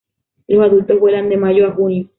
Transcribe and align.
Los 0.47 0.65
adultos 0.65 0.99
vuelan 0.99 1.29
de 1.29 1.37
mayo 1.37 1.67
a 1.67 1.73
junio. 1.73 2.09